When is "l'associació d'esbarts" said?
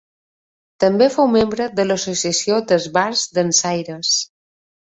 1.87-3.29